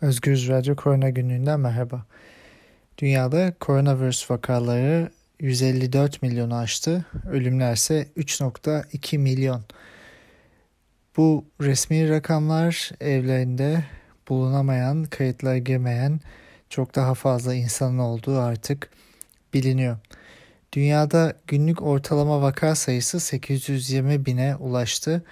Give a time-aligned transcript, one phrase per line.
[0.00, 2.04] Özgür Radyo Korona Günlüğü'nden merhaba.
[2.98, 7.04] Dünyada koronavirüs vakaları 154 milyonu aştı.
[7.30, 9.62] Ölümler ise 3.2 milyon.
[11.16, 13.84] Bu resmi rakamlar evlerinde
[14.28, 16.20] bulunamayan, kayıtlara girmeyen
[16.70, 18.90] çok daha fazla insanın olduğu artık
[19.54, 19.96] biliniyor.
[20.72, 25.24] Dünyada günlük ortalama vaka sayısı 820 bine ulaştı.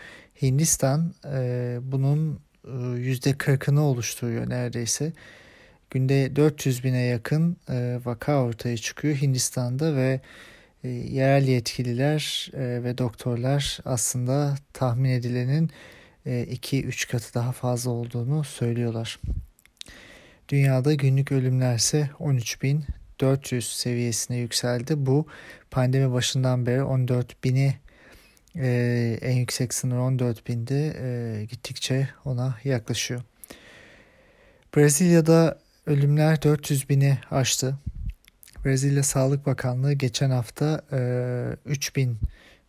[0.42, 5.12] Hindistan e, bunun %40'ını oluşturuyor neredeyse.
[5.90, 10.20] Günde 400 bine yakın e, vaka ortaya çıkıyor Hindistan'da ve
[10.84, 15.70] e, yerel yetkililer e, ve doktorlar aslında tahmin edilenin
[16.26, 19.20] 2-3 katı daha fazla olduğunu söylüyorlar.
[20.48, 24.94] Dünyada günlük ölümler ise 13.400 seviyesine yükseldi.
[24.96, 25.26] Bu
[25.70, 27.42] pandemi başından beri 14
[28.56, 30.96] bini e, en yüksek sınır 14 bindi.
[31.02, 33.22] E, gittikçe ona yaklaşıyor.
[34.76, 37.78] Brezilya'da ölümler 400 bini aştı.
[38.64, 42.18] Brezilya Sağlık Bakanlığı geçen hafta e, 3000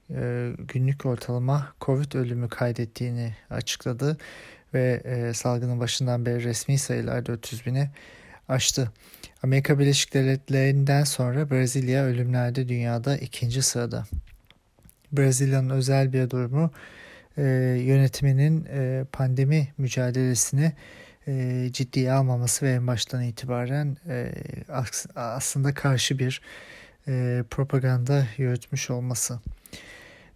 [0.09, 4.17] e, günlük ortalama Covid ölümü kaydettiğini açıkladı
[4.73, 7.89] ve e, salgının başından beri resmi sayılar 400 bini
[8.49, 8.91] aştı.
[9.43, 14.05] Amerika Birleşik Devletleri'nden sonra Brezilya ölümlerde dünyada ikinci sırada.
[15.11, 16.71] Brezilya'nın özel bir durumu
[17.37, 17.43] e,
[17.85, 20.73] yönetiminin e, pandemi mücadelesini
[21.27, 24.31] e, ciddiye almaması ve en baştan itibaren e,
[25.15, 26.41] aslında karşı bir
[27.07, 29.39] e, propaganda yürütmüş olması.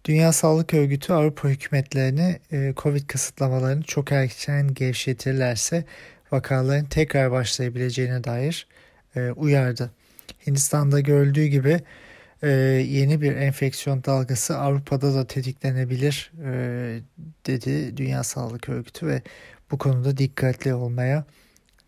[0.04, 5.84] Dünya Sağlık Örgütü Avrupa hükümetlerini e, Covid kısıtlamalarını çok erken gevşetirlerse
[6.32, 8.66] vakaların tekrar başlayabileceğine dair
[9.16, 9.90] e, uyardı.
[10.46, 11.80] Hindistan'da görüldüğü gibi
[12.42, 12.48] e,
[12.88, 17.00] yeni bir enfeksiyon dalgası Avrupa'da da tetiklenebilir e,
[17.46, 19.22] dedi Dünya Sağlık Örgütü ve
[19.70, 21.24] bu konuda dikkatli olmaya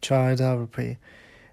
[0.00, 0.96] çağırdı Avrupa'yı.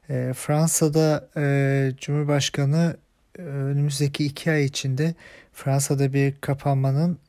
[0.10, 2.98] E, Fransa'da e, Cumhurbaşkanı
[3.40, 5.16] e, önümüzdeki iki ay içinde
[5.54, 7.20] Fransa'da bir kapanmanın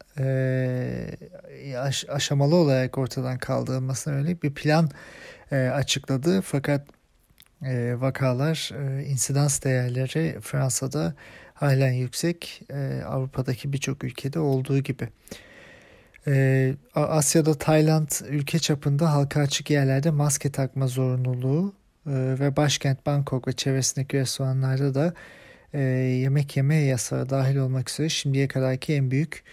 [1.79, 4.91] aş, aşamalı olarak ortadan kaldırılmasına yönelik bir plan
[5.53, 6.41] açıkladı.
[6.41, 6.87] Fakat
[7.95, 8.71] vakalar,
[9.07, 11.15] insidans değerleri Fransa'da
[11.63, 12.63] halen yüksek.
[12.71, 15.09] E, Avrupa'daki birçok ülkede olduğu gibi.
[16.27, 21.75] E, Asya'da Tayland ülke çapında halka açık yerlerde maske takma zorunluluğu
[22.07, 25.15] e, ve başkent Bangkok ve çevresindeki restoranlarda da
[25.73, 29.45] e, yemek yeme yasağı dahil olmak üzere şimdiye kadarki en büyük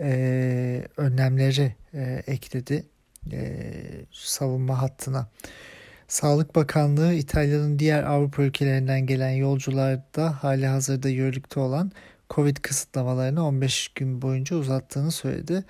[0.00, 2.84] e, önlemleri e, ekledi
[3.32, 3.62] e,
[4.12, 5.28] savunma hattına.
[6.12, 11.92] Sağlık Bakanlığı İtalya'nın diğer Avrupa ülkelerinden gelen yolcularda hali hazırda yürürlükte olan
[12.30, 15.64] Covid kısıtlamalarını 15 gün boyunca uzattığını söyledi.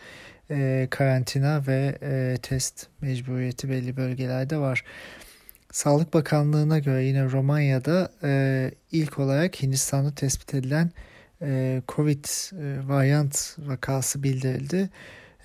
[0.51, 4.85] E, karantina ve e, test mecburiyeti belli bölgelerde var.
[5.73, 10.91] Sağlık Bakanlığı'na göre yine Romanya'da e, ilk olarak Hindistan'da tespit edilen
[11.43, 14.91] e, Covid e, varyant vakası bildirildi.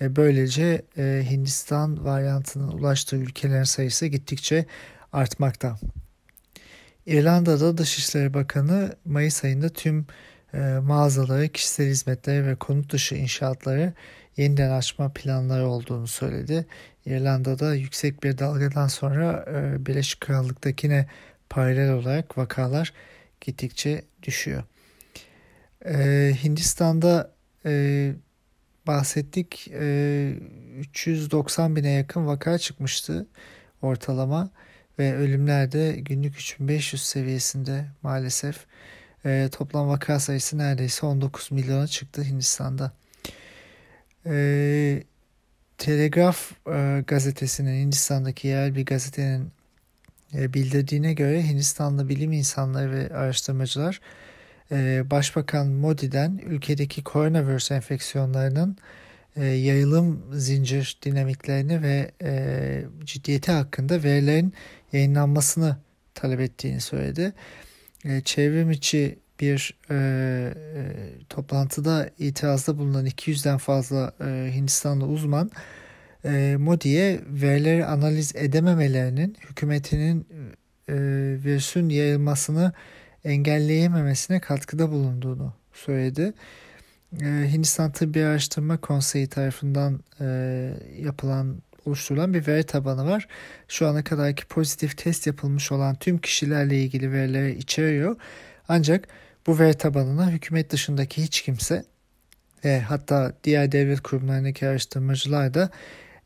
[0.00, 4.66] E, böylece e, Hindistan varyantının ulaştığı ülkelerin sayısı gittikçe
[5.12, 5.78] artmakta.
[7.06, 10.06] İrlanda'da Dışişleri Bakanı Mayıs ayında tüm
[10.54, 13.92] e, mağazaları, kişisel hizmetleri ve konut dışı inşaatları
[14.36, 16.66] yeniden açma planları olduğunu söyledi.
[17.06, 19.44] İrlanda'da yüksek bir dalgadan sonra
[19.86, 21.06] Birleşik Krallık'takine
[21.50, 22.92] paralel olarak vakalar
[23.40, 24.62] gittikçe düşüyor.
[26.44, 27.32] Hindistan'da
[28.88, 29.68] bahsettik.
[29.72, 30.34] E,
[30.78, 33.26] 390 bine yakın vaka çıkmıştı
[33.82, 34.50] ortalama
[34.98, 38.66] ve ölümler de günlük 3500 seviyesinde maalesef.
[39.24, 42.92] E, toplam vaka sayısı neredeyse 19 milyona çıktı Hindistan'da.
[44.26, 45.02] E,
[45.78, 46.52] Telegraf
[47.06, 49.52] gazetesinin Hindistan'daki yerel bir gazetenin
[50.34, 54.00] e, bildirdiğine göre Hindistanlı bilim insanları ve araştırmacılar
[55.10, 58.76] Başbakan Modi'den ülkedeki koronavirüs enfeksiyonlarının
[59.36, 64.54] e, yayılım zincir dinamiklerini ve e, ciddiyeti hakkında verilerin
[64.92, 65.76] yayınlanmasını
[66.14, 67.32] talep ettiğini söyledi.
[68.24, 70.54] Çevrim içi bir e, e,
[71.28, 75.50] toplantıda itirazda bulunan 200'den fazla e, Hindistanlı uzman
[76.24, 80.26] e, Modi'ye verileri analiz edememelerinin hükümetinin
[80.88, 80.94] e,
[81.44, 82.72] virüsün yayılmasını
[83.24, 86.32] engelleyememesine katkıda bulunduğunu söyledi.
[87.22, 90.24] Ee, Hindistan Tıbbi Araştırma Konseyi tarafından e,
[90.98, 93.28] yapılan oluşturulan bir veri tabanı var.
[93.68, 98.16] Şu ana kadarki pozitif test yapılmış olan tüm kişilerle ilgili verileri içeriyor.
[98.68, 99.08] Ancak
[99.46, 101.84] bu veri tabanına hükümet dışındaki hiç kimse
[102.64, 105.70] e, hatta diğer devlet kurumlarındaki araştırmacılar da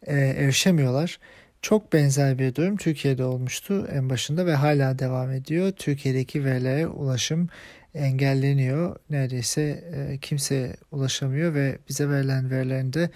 [0.06, 1.18] e, erişemiyorlar.
[1.62, 5.72] Çok benzer bir durum Türkiye'de olmuştu en başında ve hala devam ediyor.
[5.72, 7.48] Türkiye'deki verilere ulaşım
[7.94, 8.96] engelleniyor.
[9.10, 13.10] Neredeyse e, kimse ulaşamıyor ve bize verilen verilerin de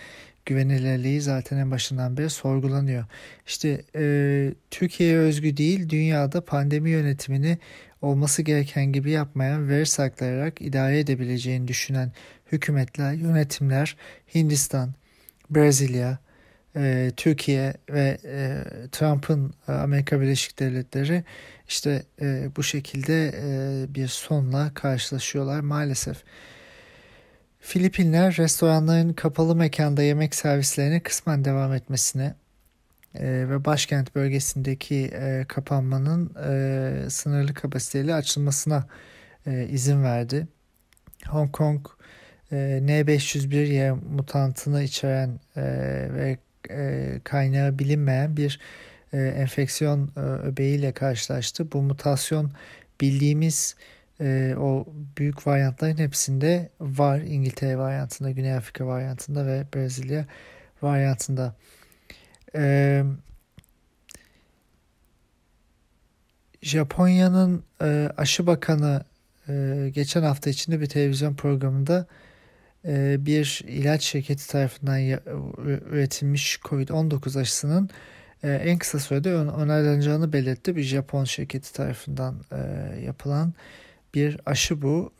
[0.44, 3.04] güvenilirliği zaten en başından beri sorgulanıyor.
[3.46, 7.58] İşte e, Türkiye'ye özgü değil dünyada pandemi yönetimini
[8.02, 12.12] olması gereken gibi yapmayan veri saklayarak idare edebileceğini düşünen
[12.52, 13.96] hükümetler, yönetimler
[14.34, 14.94] Hindistan,
[15.50, 16.25] Brezilya,
[16.76, 18.62] e, Türkiye ve e,
[18.92, 21.24] Trump'ın e, Amerika Birleşik Devletleri
[21.68, 22.02] işte
[22.56, 23.32] bu şekilde
[23.94, 26.24] bir sonla karşılaşıyorlar maalesef.
[27.60, 32.34] Filipinler restoranların kapalı mekanda yemek servislerine kısmen devam etmesine
[33.20, 35.10] ve başkent bölgesindeki
[35.48, 36.28] kapanmanın
[37.08, 38.86] sınırlı kapasiteyle açılmasına
[39.70, 40.46] izin verdi.
[41.26, 41.86] Hong Kong
[42.52, 45.40] e, N501Y mutantını içeren
[46.14, 46.38] ve
[46.70, 48.60] e, kaynağı bilinmeyen bir
[49.12, 51.72] e, enfeksiyon e, öbeğiyle karşılaştı.
[51.72, 52.52] Bu mutasyon
[53.00, 53.76] bildiğimiz
[54.20, 54.86] e, o
[55.18, 57.20] büyük varyantların hepsinde var.
[57.20, 60.26] İngiltere varyantında, Güney Afrika varyantında ve Brezilya
[60.82, 61.54] varyantında.
[66.62, 67.64] Japonya'nın
[68.16, 69.04] aşı bakanı
[69.90, 72.06] geçen hafta içinde bir televizyon programında
[73.26, 75.00] bir ilaç şirketi tarafından
[75.90, 77.90] üretilmiş COVID-19 aşısının
[78.42, 80.76] e, en kısa sürede onaylanacağını belirtti.
[80.76, 82.56] Bir Japon şirketi tarafından e,
[83.04, 83.54] yapılan
[84.14, 85.12] bir aşı bu.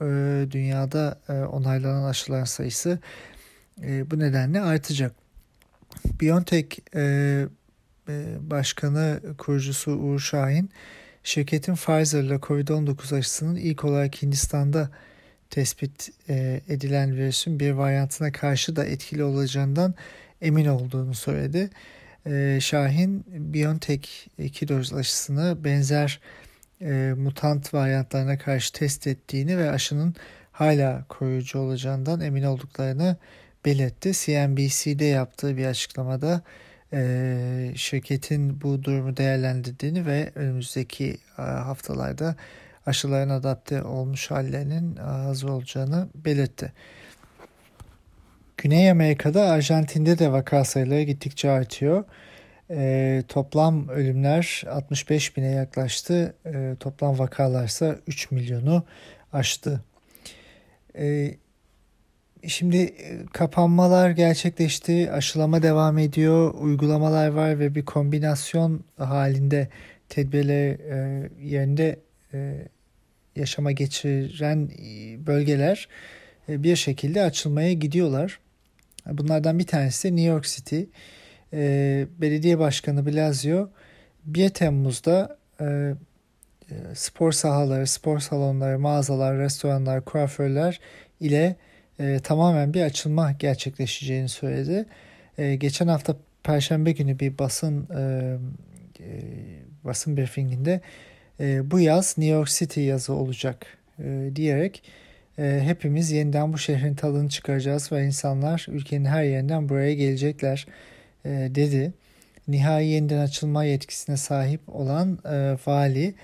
[0.50, 1.20] Dünyada
[1.52, 2.98] onaylanan aşılar sayısı
[3.82, 5.12] bu nedenle artacak.
[6.20, 6.78] BioNTech
[8.40, 10.70] Başkanı kurucusu Uğur Şahin
[11.24, 14.90] şirketin Pfizer ile COVID-19 aşısının ilk olarak Hindistan'da
[15.50, 19.94] tespit e, edilen virüsün bir varyantına karşı da etkili olacağından
[20.42, 21.70] emin olduğunu söyledi.
[22.26, 24.08] E, Şahin BioNTech
[24.38, 26.20] 2 doz aşısını benzer
[26.82, 30.14] e, mutant varyantlarına karşı test ettiğini ve aşının
[30.52, 33.16] hala koruyucu olacağından emin olduklarını
[33.64, 34.12] belirtti.
[34.12, 36.42] CNBC'de yaptığı bir açıklamada
[36.92, 42.36] e, şirketin bu durumu değerlendirdiğini ve önümüzdeki e, haftalarda
[42.86, 46.72] aşıların adapte olmuş hallerinin hazır olacağını belirtti.
[48.56, 52.04] Güney Amerika'da Arjantin'de de vaka sayıları gittikçe artıyor.
[52.70, 56.34] E, toplam ölümler 65 bine yaklaştı.
[56.46, 58.84] E, toplam vakalarsa 3 milyonu
[59.32, 59.84] aştı.
[60.98, 61.34] E,
[62.46, 62.94] şimdi
[63.32, 65.12] kapanmalar gerçekleşti.
[65.12, 66.54] Aşılama devam ediyor.
[66.54, 69.68] Uygulamalar var ve bir kombinasyon halinde
[70.08, 72.00] tedbirler e, yerinde
[72.34, 72.68] e,
[73.36, 75.88] yaşama geçiren e, bölgeler
[76.48, 78.40] e, bir şekilde açılmaya gidiyorlar.
[79.06, 80.80] Bunlardan bir tanesi New York City.
[81.52, 83.68] E, belediye Başkanı Blasio
[84.24, 85.38] 1 Temmuz'da
[86.94, 90.80] spor sahaları, spor salonları, mağazalar, restoranlar, kuaförler
[91.20, 91.56] ile
[92.22, 94.86] tamamen bir açılma gerçekleşeceğini söyledi.
[95.58, 97.88] Geçen hafta Perşembe günü bir basın
[99.84, 100.80] basın briefinginde
[101.40, 103.66] e, bu yaz New York City yazı olacak
[103.98, 104.82] e, diyerek
[105.38, 110.66] e, hepimiz yeniden bu şehrin tadını çıkaracağız ve insanlar ülkenin her yerinden buraya gelecekler
[111.24, 111.92] e, dedi.
[112.48, 116.14] Nihai yeniden açılma yetkisine sahip olan e, vali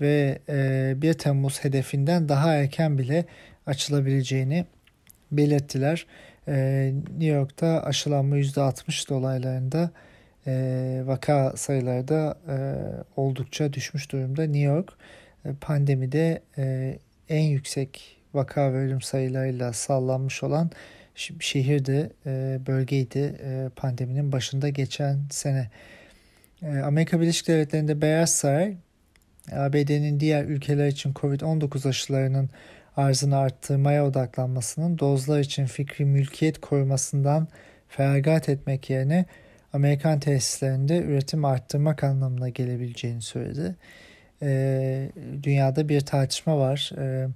[0.00, 3.24] ve e, 1 Temmuz hedefinden daha erken bile
[3.66, 4.64] açılabileceğini
[5.32, 6.06] belirttiler.
[6.48, 9.90] E, New York'ta aşılanma %60 dolaylarında
[10.46, 12.56] e, vaka sayıları da e,
[13.16, 14.42] oldukça düşmüş durumda.
[14.42, 14.92] New York
[15.44, 16.98] e, pandemide e,
[17.28, 20.70] en yüksek vaka ve ölüm sayılarıyla sallanmış olan
[21.40, 23.34] şehirdi, e, bölgeydi
[23.76, 25.70] pandeminin başında geçen sene.
[26.62, 28.76] E, Amerika Birleşik Devletleri'nde Beyaz Saray,
[29.52, 32.50] ABD'nin diğer ülkeler için COVID-19 aşılarının
[32.96, 37.48] arzını arttırmaya odaklanmasının dozlar için fikri mülkiyet korumasından
[37.88, 39.24] feragat etmek yerine
[39.76, 43.76] Amerikan tesislerinde üretim arttırmak anlamına gelebileceğini söyledi.
[44.42, 45.10] E,
[45.42, 46.92] dünyada bir tartışma var.
[46.98, 47.28] E,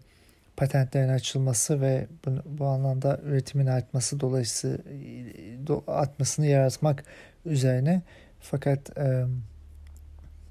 [0.56, 4.78] patentlerin açılması ve bu, bu anlamda üretimin artması dolayısıyla
[5.66, 7.04] do, artmasını yaratmak
[7.44, 8.02] üzerine.
[8.40, 9.24] Fakat e,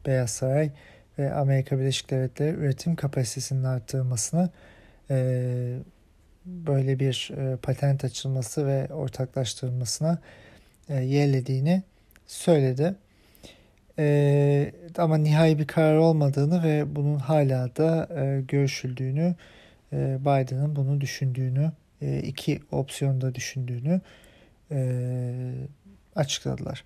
[0.05, 0.71] Beyaz Saray
[1.19, 4.49] ve Amerika Birleşik Devletleri üretim kapasitesinin arttırılmasını
[5.09, 5.77] e,
[6.45, 10.19] böyle bir e, patent açılması ve ortaklaştırılmasına
[10.93, 11.83] yerlediğini
[12.27, 12.95] söyledi.
[13.99, 19.35] E, ama nihai bir karar olmadığını ve bunun hala da e, görüşüldüğünü,
[19.93, 24.01] e, Biden'ın bunu düşündüğünü, e, iki opsiyonda düşündüğünü
[24.71, 24.79] e,
[26.15, 26.83] açıkladılar.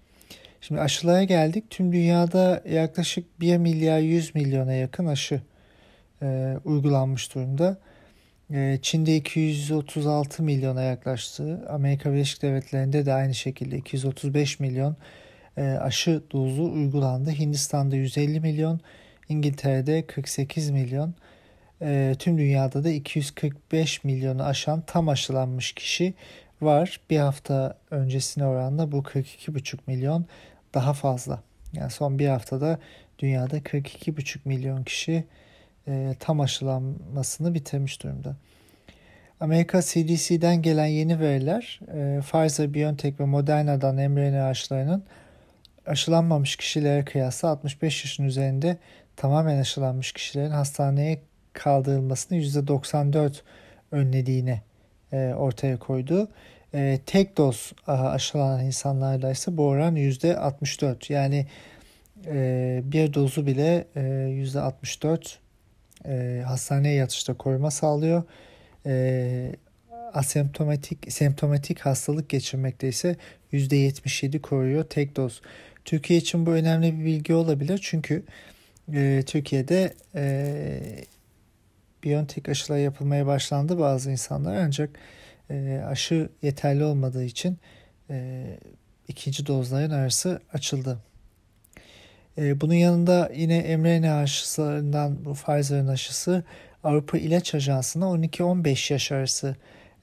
[0.62, 1.64] Şimdi aşılara geldik.
[1.70, 5.42] Tüm dünyada yaklaşık 1 milyar 100 milyona yakın aşı
[6.22, 7.78] e, uygulanmış durumda.
[8.52, 11.66] E, Çin'de 236 milyona yaklaştı.
[11.70, 14.96] Amerika Birleşik Devletleri'nde de aynı şekilde 235 milyon
[15.58, 17.32] e, aşı dozu uygulandı.
[17.32, 18.80] Hindistan'da 150 milyon,
[19.30, 21.14] İngiltere'de 48 milyon.
[21.82, 26.14] E, tüm dünyada da 245 milyonu aşan tam aşılanmış kişi
[26.62, 27.00] var.
[27.10, 30.26] Bir hafta öncesine oranla bu 42,5 milyon
[30.74, 31.44] daha fazla.
[31.74, 32.80] Yani son bir haftada
[33.20, 35.24] dünyada 42,5 milyon kişi
[35.88, 38.36] e, tam aşılanmasını bitirmiş durumda.
[39.40, 45.04] Amerika CDC'den gelen yeni veriler e, Pfizer, BioNTech ve Moderna'dan mRNA aşılarının
[45.86, 48.78] aşılanmamış kişilere kıyasla 65 yaşın üzerinde
[49.16, 51.22] tamamen aşılanmış kişilerin hastaneye
[51.54, 53.34] kaldırılmasını %94
[53.92, 54.62] önlediğini
[55.14, 56.28] e, ortaya koydu.
[56.74, 61.14] E, tek doz aşılanan insanlarda ise bu oran %64.
[61.14, 61.48] Yani
[62.26, 65.43] e, bir dozu bile e, %64
[66.06, 68.24] e, hastaneye yatışta koruma sağlıyor.
[68.86, 69.56] E,
[70.14, 73.16] asemptomatik semptomatik hastalık geçirmekte ise
[73.54, 75.42] %77 koruyor tek doz.
[75.86, 78.24] Türkiye için bu önemli bir bilgi olabilir çünkü
[78.94, 80.80] e, Türkiye'de e,
[82.04, 84.90] Biontech aşılar yapılmaya başlandı bazı insanlar ancak
[85.50, 87.58] e, aşı yeterli olmadığı için
[88.10, 88.46] e,
[89.08, 91.00] ikinci dozların arası açıldı.
[92.38, 96.44] E, bunun yanında yine mRNA aşılarından bu Pfizer'ın aşısı
[96.84, 99.56] Avrupa İlaç Ajansı'na 12-15 yaş arası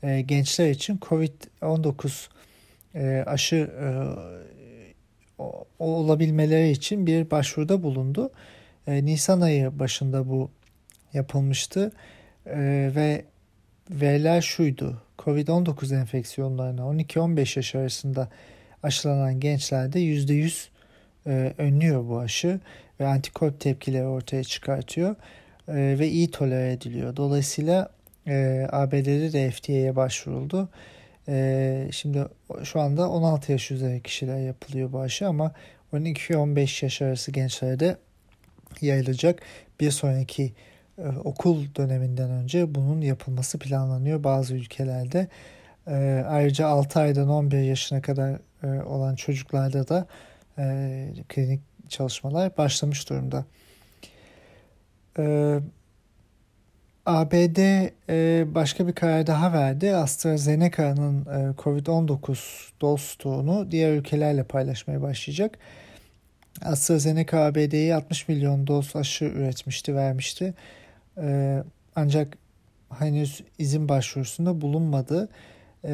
[0.02, 2.28] e, gençler için COVID-19
[2.94, 3.86] e, aşı e,
[5.78, 8.30] olabilmeleri için bir başvuruda bulundu.
[8.86, 10.50] Nisan ayı başında bu
[11.12, 11.92] yapılmıştı
[12.46, 13.24] ve
[13.90, 15.02] veriler şuydu.
[15.18, 18.28] Covid-19 enfeksiyonlarına 12-15 yaş arasında
[18.82, 20.68] aşılanan gençlerde %100
[21.26, 22.60] e, önlüyor bu aşı
[23.00, 25.16] ve antikor tepkileri ortaya çıkartıyor
[25.68, 27.16] e, ve iyi tolere ediliyor.
[27.16, 27.88] Dolayısıyla
[28.26, 30.68] e, ABD'de de FDA'ye başvuruldu.
[31.28, 32.26] E, şimdi
[32.64, 35.52] şu anda 16 yaş üzeri kişiler yapılıyor bu aşı ama
[35.92, 37.96] 12-15 yaş arası gençlere de
[38.80, 39.42] yayılacak.
[39.80, 40.52] Bir sonraki
[40.98, 45.28] e, okul döneminden önce bunun yapılması planlanıyor bazı ülkelerde.
[45.86, 50.06] E, ayrıca 6 aydan 11 yaşına kadar e, olan çocuklarda da
[51.28, 53.44] klinik çalışmalar başlamış durumda.
[57.06, 57.58] ABD
[58.54, 59.94] başka bir karar daha verdi.
[59.94, 65.58] AstraZeneca'nın COVID-19 doz stoğunu diğer ülkelerle paylaşmaya başlayacak.
[66.64, 70.54] AstraZeneca ABD'ye 60 milyon doz aşı üretmişti, vermişti.
[71.18, 71.62] E,
[71.96, 72.38] ancak
[72.98, 75.28] henüz izin başvurusunda bulunmadı
[75.84, 75.92] e,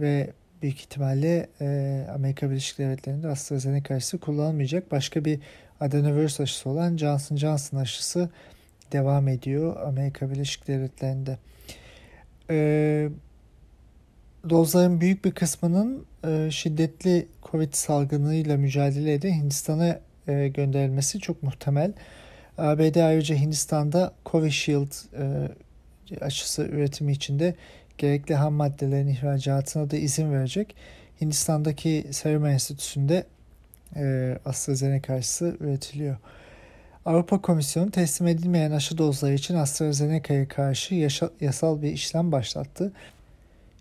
[0.00, 0.30] ve
[0.62, 4.92] büyük ihtimalle e, Amerika Birleşik Devletleri'nde AstraZeneca aşısı kullanılmayacak.
[4.92, 5.40] Başka bir
[5.80, 8.30] adenovirüs aşısı olan Johnson Johnson aşısı
[8.92, 11.38] devam ediyor Amerika Birleşik Devletleri'nde.
[12.50, 13.08] E,
[14.50, 21.92] dozların büyük bir kısmının e, şiddetli Covid salgınıyla mücadelede Hindistan'a e, gönderilmesi çok muhtemel.
[22.58, 25.48] ABD ayrıca Hindistan'da Covishield e,
[26.20, 27.54] aşısı üretimi içinde
[27.98, 30.76] gerekli ham maddelerin ihracatına da izin verecek.
[31.20, 33.26] Hindistan'daki Serum Enstitüsü'nde
[33.96, 36.16] e, AstraZeneca aşısı üretiliyor.
[37.04, 42.92] Avrupa Komisyonu teslim edilmeyen aşı dozları için AstraZeneca'ya karşı yaşa, yasal bir işlem başlattı.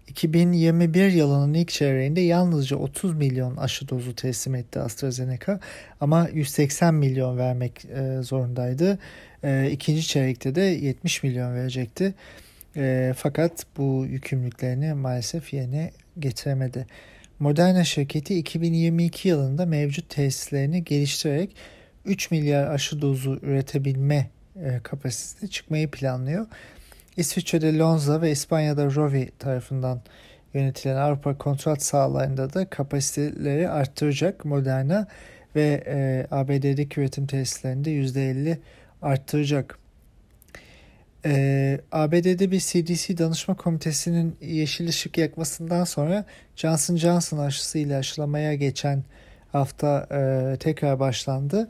[0.07, 5.59] 2021 yılının ilk çeyreğinde yalnızca 30 milyon aşı dozu teslim etti AstraZeneca
[6.01, 8.99] ama 180 milyon vermek e, zorundaydı.
[9.43, 12.13] E, ikinci çeyrekte de 70 milyon verecekti.
[12.77, 16.85] E, fakat bu yükümlülüklerini maalesef yerine getiremedi.
[17.39, 21.55] Moderna şirketi 2022 yılında mevcut tesislerini geliştirerek
[22.05, 26.45] 3 milyar aşı dozu üretebilme e, kapasitesine çıkmayı planlıyor.
[27.17, 30.01] İsviçre'de Lonza ve İspanya'da Rovi tarafından
[30.53, 35.07] yönetilen Avrupa kontrat sahalarında da kapasiteleri arttıracak Moderna
[35.55, 38.57] ve e, ABD'deki üretim tesislerinde %50
[39.01, 39.79] arttıracak.
[41.27, 48.53] E, ABD'de bir CDC danışma komitesinin yeşil ışık yakmasından sonra Johnson Johnson aşısı ile aşılamaya
[48.53, 49.03] geçen
[49.51, 51.69] hafta e, tekrar başlandı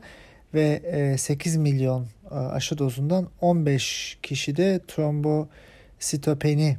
[0.54, 6.76] ve e, 8 milyon e, aşı dozundan 15 kişide trombositopeni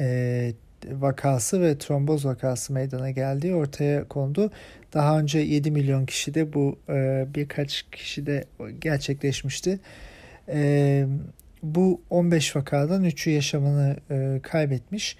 [0.00, 0.52] e,
[0.92, 4.50] vakası ve tromboz vakası meydana geldi ortaya kondu.
[4.94, 8.44] Daha önce 7 milyon kişide bu e, birkaç kişide
[8.80, 9.80] gerçekleşmişti.
[10.48, 11.06] E,
[11.62, 15.16] bu 15 vakadan 3'ü yaşamını e, kaybetmiş.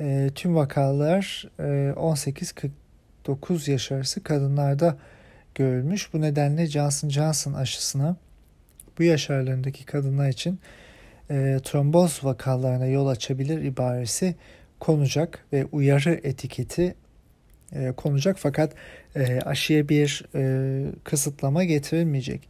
[0.00, 2.70] E, tüm vakalar e, 18-40
[3.26, 4.96] 9 yaş arası kadınlarda
[5.54, 6.12] görülmüş.
[6.12, 8.16] Bu nedenle Johnson Johnson aşısına
[8.98, 10.58] bu yaş aralarındaki kadınlar için
[11.30, 14.34] e, tromboz vakalarına yol açabilir ibaresi
[14.80, 16.94] konacak ve uyarı etiketi
[17.72, 18.72] e, konacak fakat
[19.16, 22.48] e, aşıya bir e, kısıtlama getirilmeyecek.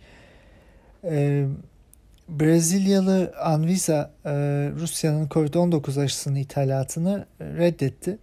[1.05, 1.47] E,
[2.29, 4.31] Brezilyalı Anvisa e,
[4.81, 8.19] Rusya'nın Covid-19 aşısının ithalatını reddetti.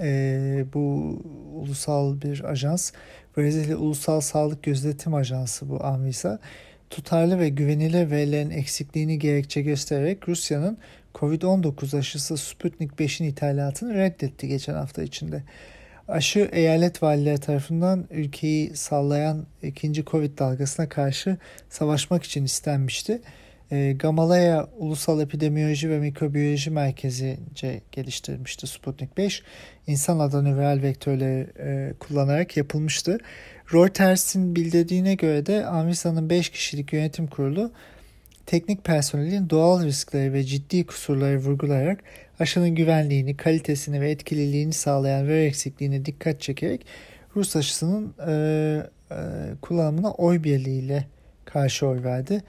[0.00, 1.16] E, bu
[1.54, 2.92] ulusal bir ajans.
[3.36, 6.38] Brezilya Ulusal Sağlık Gözetim Ajansı bu Anvisa.
[6.90, 10.78] Tutarlı ve güvenilir verilerin eksikliğini gerekçe göstererek Rusya'nın
[11.14, 15.42] Covid-19 aşısı Sputnik 5'in ithalatını reddetti geçen hafta içinde.
[16.08, 21.36] Aşı eyalet valileri tarafından ülkeyi sallayan ikinci Covid dalgasına karşı
[21.68, 23.20] savaşmak için istenmişti.
[23.70, 29.42] E, Gamalaya Ulusal Epidemiyoloji ve Mikrobiyoloji Merkezi'nce geliştirilmişti Sputnik 5.
[29.86, 33.18] İnsan adanöviral vektörleri e, kullanarak yapılmıştı.
[33.74, 37.72] Reuters'in bildirdiğine göre de Anvisa'nın 5 kişilik yönetim kurulu
[38.52, 41.98] teknik personelin doğal riskleri ve ciddi kusurları vurgulayarak
[42.40, 46.86] aşının güvenliğini, kalitesini ve etkililiğini sağlayan veri eksikliğine dikkat çekerek
[47.36, 48.32] Rus aşısının e,
[49.10, 49.16] e,
[49.62, 51.06] kullanımına oy birliğiyle
[51.44, 52.42] karşı oy verdi.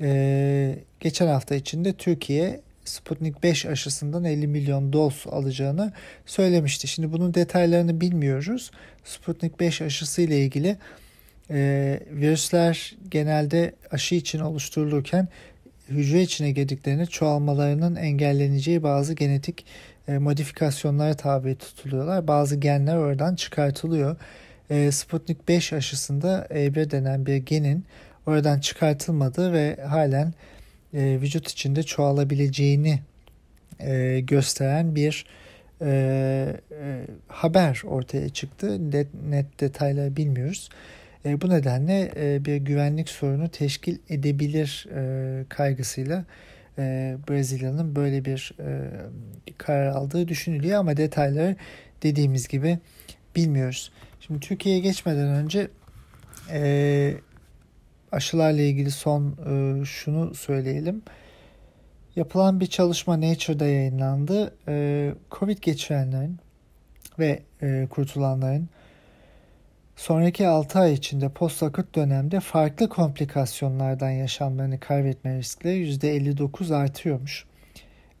[0.00, 5.92] E, geçen hafta içinde Türkiye Sputnik 5 aşısından 50 milyon doz alacağını
[6.26, 6.88] söylemişti.
[6.88, 8.70] Şimdi bunun detaylarını bilmiyoruz.
[9.04, 10.76] Sputnik 5 aşısı ile ilgili
[11.50, 15.28] e, virüsler genelde aşı için oluşturulurken
[15.88, 19.64] hücre içine girdiklerinde çoğalmalarının engelleneceği bazı genetik
[20.08, 22.28] e, modifikasyonlara tabi tutuluyorlar.
[22.28, 24.16] Bazı genler oradan çıkartılıyor.
[24.70, 27.84] E, Sputnik 5 aşısında E1 denen bir genin
[28.26, 30.34] oradan çıkartılmadığı ve halen
[30.94, 33.00] e, vücut içinde çoğalabileceğini
[33.80, 35.26] e, gösteren bir
[35.82, 35.86] e,
[36.70, 38.90] e, haber ortaya çıktı.
[38.92, 40.68] Net, net detayları bilmiyoruz.
[41.26, 46.24] E, bu nedenle e, bir güvenlik sorunu teşkil edebilir e, kaygısıyla
[46.78, 48.90] e, Brezilya'nın böyle bir e,
[49.58, 51.56] karar aldığı düşünülüyor ama detayları
[52.02, 52.78] dediğimiz gibi
[53.36, 53.92] bilmiyoruz.
[54.20, 55.68] Şimdi Türkiye'ye geçmeden önce
[56.50, 57.14] e,
[58.12, 61.02] aşılarla ilgili son e, şunu söyleyelim.
[62.16, 64.54] Yapılan bir çalışma Nature'da yayınlandı.
[64.68, 66.38] E, Covid geçirenlerin
[67.18, 68.68] ve e, kurtulanların
[69.96, 77.44] sonraki 6 ay içinde postakut dönemde farklı komplikasyonlardan yaşamlarını kaybetme riskleri %59 artıyormuş.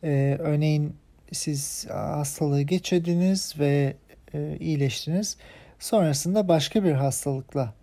[0.04, 0.96] Ee, örneğin
[1.32, 3.96] siz hastalığı geçirdiniz ve
[4.34, 5.36] e, iyileştiniz.
[5.78, 7.74] Sonrasında başka bir hastalıkla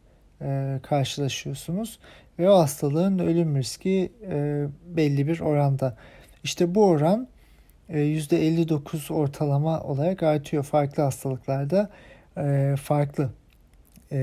[0.42, 2.00] e, karşılaşıyorsunuz
[2.40, 5.98] ve o hastalığın ölüm riski e, belli bir oranda.
[6.44, 7.28] İşte bu oran
[7.90, 11.90] e, %59 ortalama olarak artıyor farklı hastalıklarda
[12.38, 13.30] e, farklı
[14.12, 14.18] e,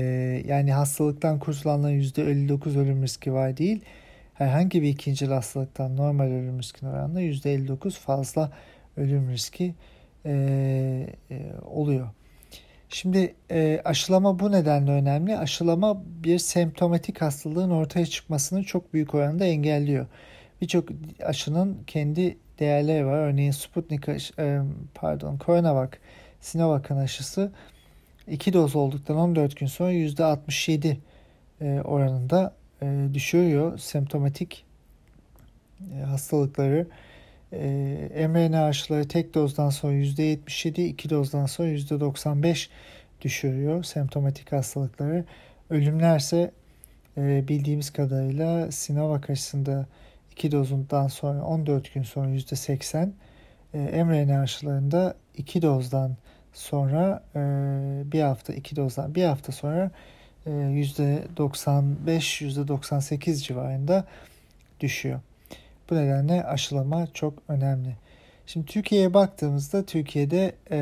[0.47, 3.81] yani hastalıktan kurtulanların %59 ölüm riski var değil.
[4.33, 8.51] Herhangi bir ikinci hastalıktan normal ölüm riskine oranla %59 fazla
[8.97, 9.75] ölüm riski
[10.25, 10.33] e,
[11.31, 12.07] e, oluyor.
[12.89, 15.37] Şimdi e, aşılama bu nedenle önemli.
[15.37, 20.05] Aşılama bir semptomatik hastalığın ortaya çıkmasını çok büyük oranda engelliyor.
[20.61, 20.89] Birçok
[21.23, 23.17] aşının kendi değerleri var.
[23.17, 24.59] Örneğin Sputnik e,
[24.95, 25.91] pardon Coronavac,
[26.39, 27.51] Sinovac'ın aşısı
[28.29, 30.97] 2 doz olduktan 14 gün sonra %67
[31.61, 34.65] e, oranında e, düşürüyor semptomatik
[35.93, 36.87] e, hastalıkları.
[38.29, 42.69] mRNA aşıları tek dozdan sonra %77, 2 dozdan sonra %95
[43.21, 45.25] düşürüyor semptomatik hastalıkları.
[45.69, 46.51] Ölümlerse
[47.17, 49.85] bildiğimiz kadarıyla Sinovac aşısında
[50.31, 53.09] 2 dozundan sonra 14 gün sonra %80,
[53.73, 56.17] mRNA aşılarında 2 dozdan
[56.53, 57.39] sonra e,
[58.11, 59.91] bir hafta iki dozdan bir hafta sonra
[60.45, 64.05] e, yüzde 95 yüzde 98 civarında
[64.79, 65.19] düşüyor.
[65.89, 67.95] Bu nedenle aşılama çok önemli.
[68.45, 70.79] Şimdi Türkiye'ye baktığımızda Türkiye'de e,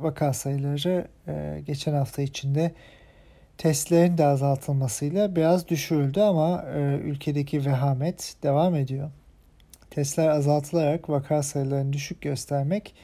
[0.00, 2.72] vaka sayıları e, geçen hafta içinde
[3.58, 9.10] testlerin de azaltılmasıyla biraz düşürüldü ama e, ülkedeki vehamet devam ediyor.
[9.90, 12.94] Testler azaltılarak vaka sayılarını düşük göstermek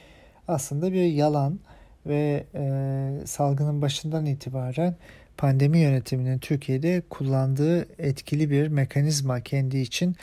[0.47, 1.59] aslında bir yalan
[2.05, 4.95] ve e, salgının başından itibaren
[5.37, 10.15] pandemi yönetiminin Türkiye'de kullandığı etkili bir mekanizma kendi için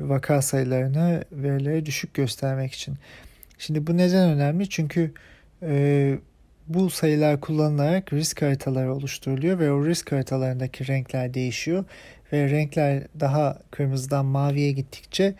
[0.00, 2.94] vaka sayılarını verileri düşük göstermek için.
[3.58, 4.68] Şimdi bu neden önemli?
[4.68, 5.12] Çünkü
[5.62, 6.18] e,
[6.68, 11.84] bu sayılar kullanılarak risk haritaları oluşturuluyor ve o risk haritalarındaki renkler değişiyor
[12.32, 15.34] ve renkler daha kırmızıdan maviye gittikçe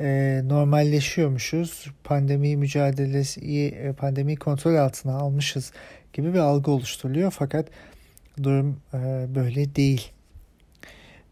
[0.00, 1.86] e, normalleşiyormuşuz.
[2.04, 5.72] Pandemi mücadelesi, pandemi kontrol altına almışız
[6.12, 7.30] gibi bir algı oluşturuluyor.
[7.30, 7.68] Fakat
[8.42, 8.98] durum e,
[9.34, 10.10] böyle değil.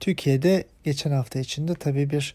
[0.00, 2.34] Türkiye'de geçen hafta içinde tabii bir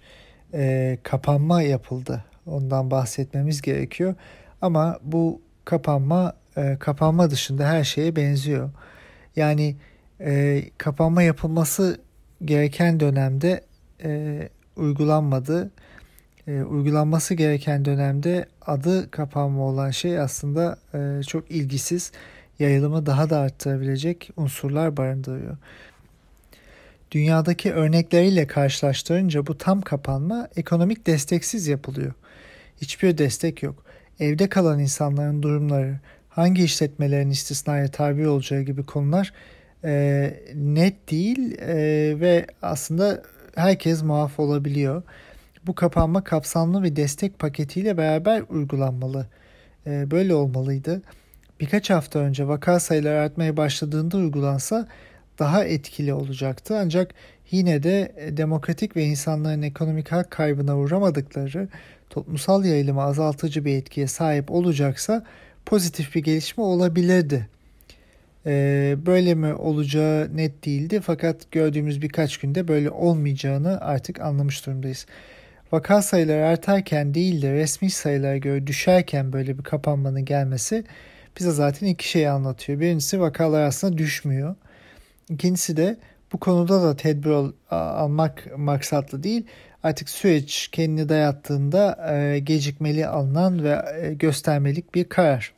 [0.54, 2.24] e, kapanma yapıldı.
[2.46, 4.16] Ondan bahsetmemiz gerekiyor.
[4.62, 8.70] Ama bu kapanma e, kapanma dışında her şeye benziyor.
[9.36, 9.76] Yani
[10.22, 12.02] e, kapanma yapılması
[12.46, 13.64] gereken dönemde
[14.04, 15.72] e, uygulanmadı.
[16.48, 22.12] E, uygulanması gereken dönemde adı kapanma olan şey aslında e, çok ilgisiz,
[22.60, 25.58] yayılımı daha da arttırabilecek unsurlar barındırıyor.
[27.12, 32.14] Dünyadaki örnekleriyle karşılaştırınca bu tam kapanma ekonomik desteksiz yapılıyor.
[32.82, 33.84] Hiçbir destek yok.
[34.20, 39.34] Evde kalan insanların durumları, hangi işletmelerin istisnaya tabi olacağı gibi konular
[39.84, 41.76] e, net değil e,
[42.20, 43.24] ve aslında
[43.56, 45.04] herkes muaf olabiliyor.
[45.68, 49.28] Bu kapanma kapsamlı bir destek paketiyle beraber uygulanmalı.
[49.88, 51.02] E, böyle olmalıydı.
[51.60, 54.88] Birkaç hafta önce vaka sayıları artmaya başladığında uygulansa
[55.40, 56.78] daha etkili olacaktı.
[56.80, 57.14] Ancak
[57.52, 61.68] yine de demokratik ve insanların ekonomik hak kaybına uğramadıkları
[62.10, 65.24] toplumsal yayılımı azaltıcı bir etkiye sahip olacaksa
[65.66, 67.48] pozitif bir gelişme olabilirdi.
[68.46, 75.06] Ee, böyle mi olacağı net değildi fakat gördüğümüz birkaç günde böyle olmayacağını artık anlamış durumdayız.
[75.74, 80.84] Vaka sayıları artarken değil de resmi sayılara göre düşerken böyle bir kapanmanın gelmesi
[81.40, 82.80] bize zaten iki şey anlatıyor.
[82.80, 84.56] Birincisi vakalar aslında düşmüyor.
[85.30, 85.98] İkincisi de
[86.34, 89.46] bu konuda da tedbir al, almak maksatlı değil.
[89.84, 95.54] Artık süreç kendini dayattığında e, gecikmeli alınan ve e, göstermelik bir karar.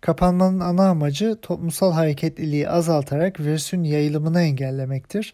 [0.00, 5.32] Kapanmanın ana amacı toplumsal hareketliliği azaltarak virüsün yayılımını engellemektir.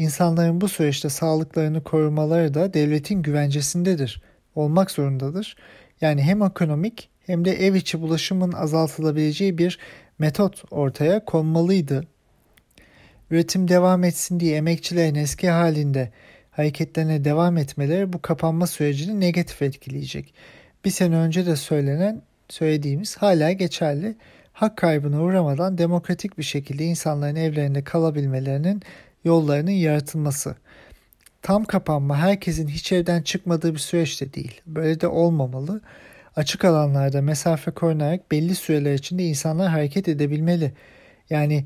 [0.00, 4.22] İnsanların bu süreçte sağlıklarını korumaları da devletin güvencesindedir,
[4.54, 5.56] olmak zorundadır.
[6.00, 9.78] Yani hem ekonomik hem de ev içi bulaşımın azaltılabileceği bir
[10.18, 12.04] metot ortaya konmalıydı.
[13.30, 16.10] Üretim devam etsin diye emekçilerin eski halinde
[16.50, 20.34] hareketlerine devam etmeleri bu kapanma sürecini negatif etkileyecek.
[20.84, 24.14] Bir sene önce de söylenen söylediğimiz hala geçerli.
[24.52, 28.82] Hak kaybına uğramadan demokratik bir şekilde insanların evlerinde kalabilmelerinin
[29.24, 30.54] yollarının yaratılması.
[31.42, 34.60] Tam kapanma herkesin hiç evden çıkmadığı bir süreç de değil.
[34.66, 35.80] Böyle de olmamalı.
[36.36, 40.72] Açık alanlarda mesafe korunarak belli süreler içinde insanlar hareket edebilmeli.
[41.30, 41.64] Yani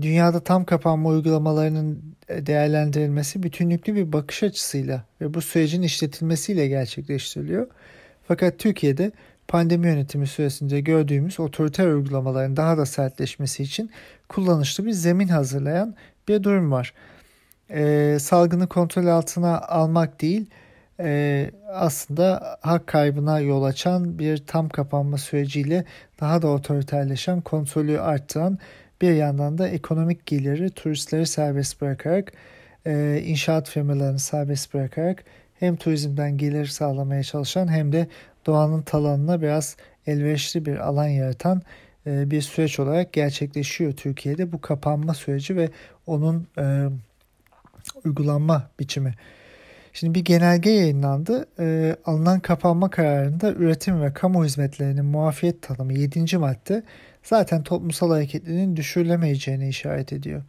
[0.00, 7.66] dünyada tam kapanma uygulamalarının değerlendirilmesi bütünlüklü bir bakış açısıyla ve bu sürecin işletilmesiyle gerçekleştiriliyor.
[8.28, 9.12] Fakat Türkiye'de
[9.48, 13.90] pandemi yönetimi süresince gördüğümüz otoriter uygulamaların daha da sertleşmesi için
[14.28, 15.94] kullanışlı bir zemin hazırlayan
[16.28, 16.94] bir durum var.
[17.70, 20.46] Ee, salgını kontrol altına almak değil,
[21.00, 25.84] e, aslında hak kaybına yol açan bir tam kapanma süreciyle
[26.20, 28.58] daha da otoriterleşen, kontrolü arttıran
[29.00, 32.32] bir yandan da ekonomik geliri turistleri serbest bırakarak,
[32.86, 35.24] e, inşaat firmalarını serbest bırakarak
[35.58, 38.06] hem turizmden gelir sağlamaya çalışan hem de
[38.46, 41.62] doğanın talanına biraz elverişli bir alan yaratan e,
[42.30, 45.68] bir süreç olarak gerçekleşiyor Türkiye'de bu kapanma süreci ve
[46.06, 46.88] onun e,
[48.04, 49.14] uygulanma biçimi.
[49.92, 51.46] Şimdi bir genelge yayınlandı.
[51.58, 56.38] E, alınan kapanma kararında üretim ve kamu hizmetlerinin muafiyet tanımı 7.
[56.38, 56.82] madde
[57.22, 60.42] zaten toplumsal hareketliliğin düşürülemeyeceğini işaret ediyor.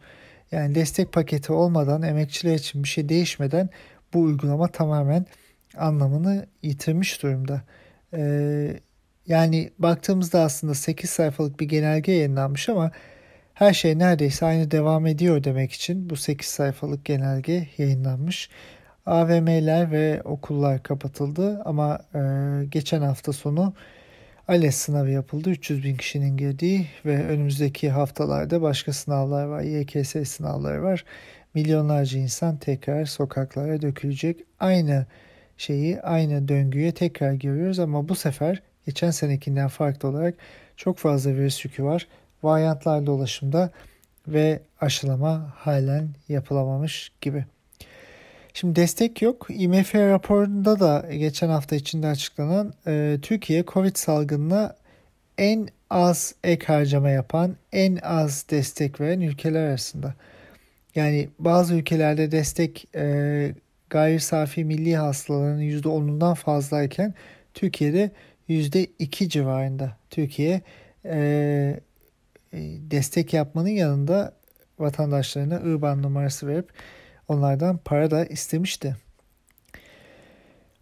[0.52, 3.68] Yani destek paketi olmadan emekçiler için bir şey değişmeden
[4.14, 5.26] bu uygulama tamamen
[5.76, 7.62] anlamını yitirmiş durumda.
[8.14, 8.80] Ee,
[9.30, 12.90] yani baktığımızda aslında 8 sayfalık bir genelge yayınlanmış ama
[13.54, 18.50] her şey neredeyse aynı devam ediyor demek için bu 8 sayfalık genelge yayınlanmış.
[19.06, 22.20] AVM'ler ve okullar kapatıldı ama e,
[22.64, 23.74] geçen hafta sonu
[24.48, 25.50] ALES sınavı yapıldı.
[25.50, 29.62] 300 bin kişinin girdiği ve önümüzdeki haftalarda başka sınavlar var.
[29.62, 31.04] YKS sınavları var.
[31.54, 34.40] Milyonlarca insan tekrar sokaklara dökülecek.
[34.60, 35.06] Aynı
[35.56, 40.34] şeyi, aynı döngüye tekrar giriyoruz ama bu sefer geçen senekinden farklı olarak
[40.76, 42.06] çok fazla virüs yükü var.
[42.42, 43.70] Varyantlar dolaşımda
[44.28, 47.44] ve aşılama halen yapılamamış gibi.
[48.54, 49.46] Şimdi destek yok.
[49.48, 54.76] IMF raporunda da geçen hafta içinde açıklanan e, Türkiye Covid salgınına
[55.38, 60.14] en az ek harcama yapan, en az destek veren ülkeler arasında.
[60.94, 63.54] Yani bazı ülkelerde destek e,
[63.90, 67.14] gayri safi milli hasılanın %10'undan fazlayken
[67.54, 68.10] Türkiye'de
[68.50, 69.96] %2 civarında.
[70.10, 70.60] Türkiye
[71.04, 71.16] e,
[72.52, 72.58] e,
[72.90, 74.34] destek yapmanın yanında
[74.78, 76.72] vatandaşlarına IBAN numarası verip
[77.28, 78.96] onlardan para da istemişti.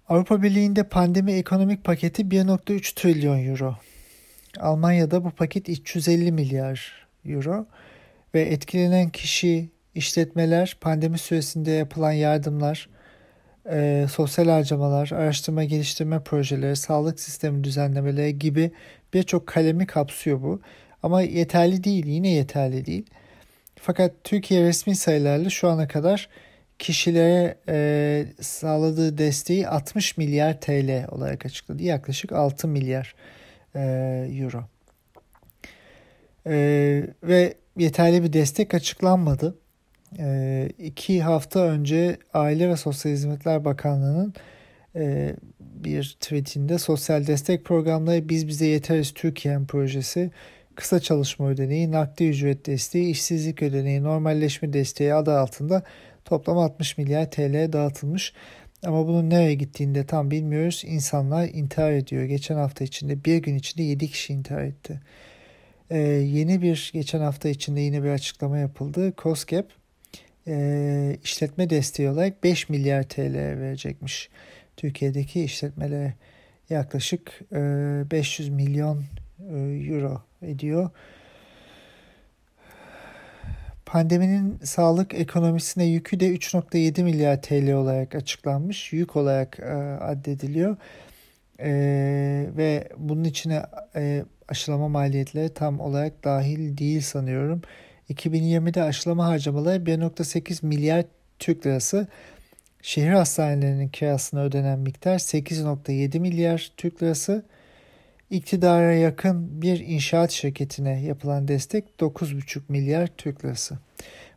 [0.08, 3.76] Avrupa Birliği'nde pandemi ekonomik paketi 1.3 trilyon euro.
[4.60, 7.66] Almanya'da bu paket 350 milyar euro
[8.34, 12.88] ve etkilenen kişi, işletmeler, pandemi süresinde yapılan yardımlar,
[13.70, 18.70] e, sosyal harcamalar, araştırma geliştirme projeleri, sağlık sistemi düzenlemeleri gibi
[19.14, 20.60] birçok kalemi kapsıyor bu.
[21.02, 23.06] Ama yeterli değil, yine yeterli değil.
[23.76, 26.28] Fakat Türkiye resmi sayılarla şu ana kadar
[26.78, 31.82] kişilere e, sağladığı desteği 60 milyar TL olarak açıkladı.
[31.82, 33.14] Yaklaşık 6 milyar
[33.74, 33.80] e,
[34.32, 34.64] euro.
[36.46, 36.54] E,
[37.22, 39.58] ve yeterli bir destek açıklanmadı.
[40.18, 44.34] E, iki hafta önce Aile ve Sosyal Hizmetler Bakanlığı'nın
[44.96, 50.30] e, bir tweetinde sosyal destek programları Biz Bize Yeteriz Türkiye'm projesi
[50.74, 55.82] kısa çalışma ödeneği, nakdi ücret desteği, işsizlik ödeneği, normalleşme desteği adı altında
[56.24, 58.32] toplam 60 milyar TL dağıtılmış.
[58.86, 60.82] Ama bunun nereye gittiğini de tam bilmiyoruz.
[60.86, 62.24] İnsanlar intihar ediyor.
[62.24, 65.00] Geçen hafta içinde bir gün içinde 7 kişi intihar etti.
[65.90, 69.12] Ee, yeni bir geçen hafta içinde yine bir açıklama yapıldı.
[69.22, 69.66] COSGAP
[70.48, 74.30] e, işletme desteği olarak 5 milyar TL verecekmiş.
[74.76, 76.14] Türkiye'deki işletmelere
[76.70, 77.60] yaklaşık e,
[78.10, 79.04] 500 milyon
[79.50, 80.90] e, euro ediyor.
[83.86, 88.92] Pandeminin sağlık ekonomisine yükü de 3.7 milyar TL olarak açıklanmış.
[88.92, 90.76] Yük olarak e, addediliyor.
[91.60, 91.70] E,
[92.56, 93.62] ve bunun içine
[93.96, 97.62] e, aşılama maliyetleri tam olarak dahil değil sanıyorum.
[98.10, 101.04] 2020'de aşılama harcamaları 1.8 milyar
[101.38, 102.06] Türk lirası.
[102.82, 107.44] Şehir hastanelerinin kirasına ödenen miktar 8.7 milyar Türk lirası.
[108.30, 113.78] İktidara yakın bir inşaat şirketine yapılan destek 9,5 milyar Türk lirası.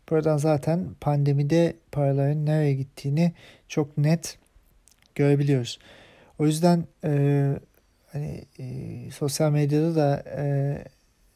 [0.09, 3.33] Buradan zaten pandemide paraların nereye gittiğini
[3.67, 4.37] çok net
[5.15, 5.79] görebiliyoruz.
[6.39, 7.53] O yüzden e,
[8.11, 8.65] hani e,
[9.11, 10.43] sosyal medyada da e,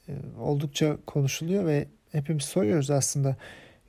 [0.09, 3.35] e oldukça konuşuluyor ve hepimiz soruyoruz aslında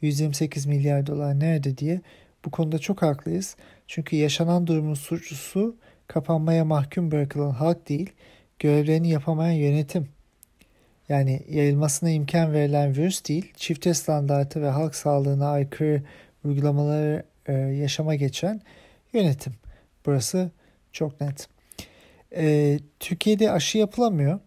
[0.01, 2.01] 128 milyar dolar nerede diye.
[2.45, 3.57] Bu konuda çok haklıyız.
[3.87, 8.13] Çünkü yaşanan durumun suçlusu kapanmaya mahkum bırakılan halk değil,
[8.59, 10.09] görevlerini yapamayan yönetim.
[11.09, 16.03] Yani yayılmasına imkan verilen virüs değil, çifte standartı ve halk sağlığına aykırı
[16.45, 18.61] uygulamaları e, yaşama geçen
[19.13, 19.53] yönetim.
[20.07, 20.51] Burası
[20.93, 21.49] çok net.
[22.37, 24.41] E, Türkiye'de aşı yapılamıyor.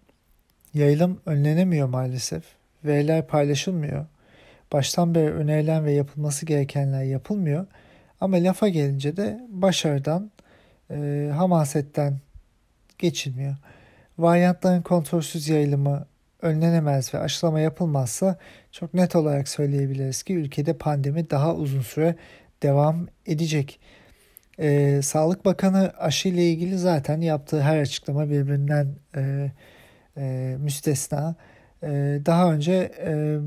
[0.73, 2.58] Yayılım önlenemiyor maalesef.
[2.85, 4.05] Veriler paylaşılmıyor.
[4.73, 7.67] Baştan beri önerilen ve yapılması gerekenler yapılmıyor.
[8.21, 10.31] Ama lafa gelince de başarıdan,
[10.91, 12.19] e, hamasetten
[12.97, 13.55] geçilmiyor
[14.19, 16.05] varyantların kontrolsüz yayılımı
[16.41, 18.37] önlenemez ve aşılama yapılmazsa
[18.71, 22.15] çok net olarak söyleyebiliriz ki ülkede pandemi daha uzun süre
[22.63, 23.79] devam edecek.
[24.59, 29.51] Ee, Sağlık Bakanı aşı ile ilgili zaten yaptığı her açıklama birbirinden e,
[30.17, 31.35] e, müstesna.
[31.83, 31.87] E,
[32.25, 33.37] daha önce e,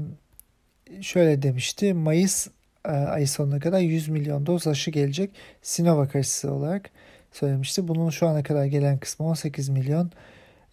[1.03, 1.95] şöyle demişti.
[1.95, 2.49] Mayıs
[2.85, 5.31] e, ayı sonuna kadar 100 milyon doz aşı gelecek
[5.63, 6.91] Sinovac aşısı olarak
[7.33, 7.89] söylemişti.
[7.89, 10.11] Bunun şu ana kadar gelen kısmı 18 milyon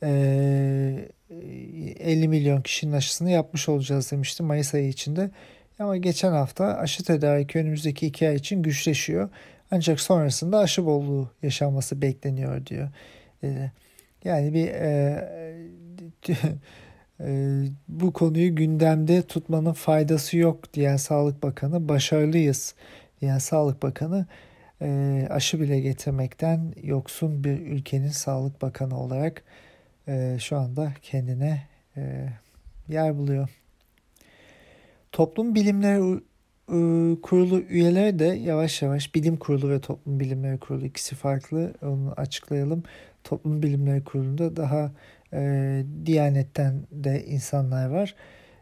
[0.01, 1.13] 50
[1.99, 5.29] ee, milyon kişinin aşısını yapmış olacağız demişti Mayıs ayı içinde.
[5.79, 9.29] Ama geçen hafta aşı tedariki önümüzdeki iki ay için güçleşiyor.
[9.71, 12.89] Ancak sonrasında aşı bolluğu yaşanması bekleniyor diyor.
[14.23, 15.27] Yani bir e,
[17.21, 22.75] e, bu konuyu gündemde tutmanın faydası yok diyen Sağlık Bakanı, başarılıyız
[23.21, 24.25] diyen Sağlık Bakanı
[24.81, 29.43] e, aşı bile getirmekten yoksun bir ülkenin Sağlık Bakanı olarak
[30.07, 32.29] e, şu anda kendine e,
[32.89, 33.49] yer buluyor.
[35.11, 36.19] Toplum Bilimleri
[37.21, 42.83] Kurulu üyeleri de yavaş yavaş Bilim Kurulu ve Toplum Bilimleri Kurulu ikisi farklı onu açıklayalım.
[43.23, 44.91] Toplum Bilimleri Kurulu'nda daha
[45.33, 48.15] e, Diyanet'ten de insanlar var.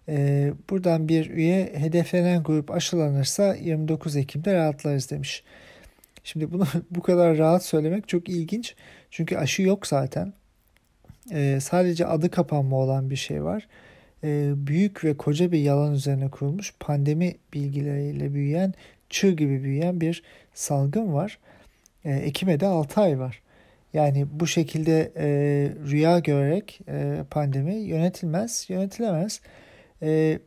[0.09, 5.43] E, buradan bir üye hedeflenen grup aşılanırsa 29 Ekim'de rahatlarız demiş.
[6.23, 8.75] Şimdi bunu bu kadar rahat söylemek çok ilginç.
[9.11, 10.33] Çünkü aşı yok zaten
[11.31, 13.67] e, sadece adı kapanma olan bir şey var.
[14.23, 18.73] E, büyük ve koca bir yalan üzerine kurulmuş pandemi bilgileriyle büyüyen,
[19.09, 21.39] çığ gibi büyüyen bir salgın var.
[22.05, 23.41] E, Ekim'e de 6 ay var.
[23.97, 25.27] Yani bu şekilde e,
[25.89, 29.41] rüya görerek e, pandemi yönetilmez, yönetilemez.
[30.01, 30.39] E,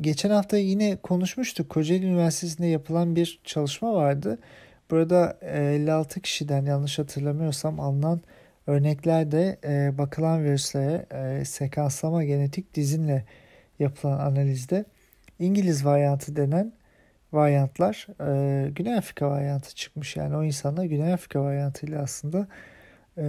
[0.00, 1.70] geçen hafta yine konuşmuştuk.
[1.70, 4.38] Kocaeli Üniversitesi'nde yapılan bir çalışma vardı.
[4.90, 8.20] Burada 56 kişiden yanlış hatırlamıyorsam alınan
[8.66, 13.24] Örneklerde e, bakılan virüslere e, sekanslama genetik dizinle
[13.78, 14.84] yapılan analizde
[15.38, 16.72] İngiliz varyantı denen
[17.32, 20.16] varyantlar e, Güney Afrika varyantı çıkmış.
[20.16, 22.48] Yani o insanlar Güney Afrika varyantıyla aslında
[23.18, 23.24] e,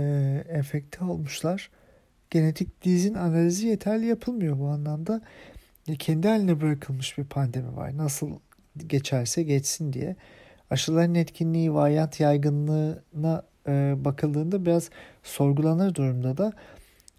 [0.49, 1.69] enfekte olmuşlar.
[2.29, 5.21] genetik dizin analizi yeterli yapılmıyor bu anlamda.
[5.87, 7.97] E, kendi haline bırakılmış bir pandemi var.
[7.97, 8.31] Nasıl
[8.87, 10.15] geçerse geçsin diye.
[10.69, 14.89] Aşıların etkinliği, varyant yaygınlığına e, bakıldığında biraz
[15.23, 16.53] sorgulanır durumda da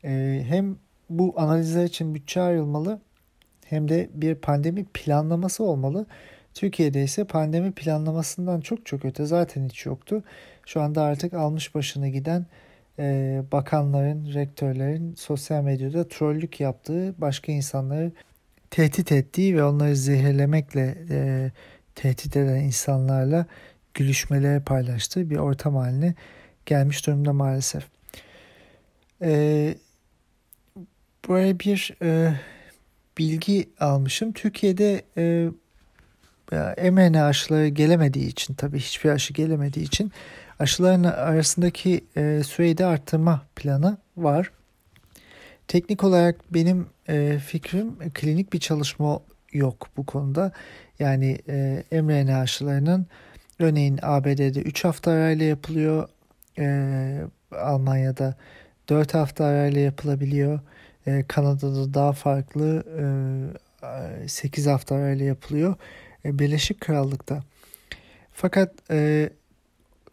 [0.04, 0.76] e, hem
[1.10, 3.00] bu analizler için bütçe ayrılmalı
[3.64, 6.06] hem de bir pandemi planlaması olmalı.
[6.58, 10.22] Türkiye'de ise pandemi planlamasından çok çok öte zaten hiç yoktu.
[10.66, 12.46] Şu anda artık almış başını giden
[12.98, 18.12] e, bakanların, rektörlerin sosyal medyada trollük yaptığı, başka insanları
[18.70, 21.50] tehdit ettiği ve onları zehirlemekle e,
[21.94, 23.46] tehdit eden insanlarla
[23.94, 26.14] gülüşmeleri paylaştığı bir ortam haline
[26.66, 27.84] gelmiş durumda maalesef.
[29.22, 29.74] E,
[31.28, 32.34] buraya bir e,
[33.18, 34.32] bilgi almışım.
[34.32, 35.48] Türkiye'de e,
[36.92, 40.12] mRNA aşıları gelemediği için tabii hiçbir aşı gelemediği için
[40.58, 44.50] aşıların arasındaki e, süreyi de arttırma planı var.
[45.68, 49.20] Teknik olarak benim e, fikrim klinik bir çalışma
[49.52, 50.52] yok bu konuda.
[50.98, 51.38] Yani
[51.90, 53.06] e, mRNA aşılarının
[53.58, 56.08] örneğin ABD'de 3 hafta arayla yapılıyor.
[56.58, 57.20] E,
[57.52, 58.34] Almanya'da
[58.88, 60.60] 4 hafta arayla yapılabiliyor.
[61.06, 62.84] E, Kanada'da daha farklı
[64.22, 65.74] e, 8 hafta arayla yapılıyor.
[66.24, 67.42] E, Birleşik Krallık'ta.
[68.32, 69.30] Fakat e,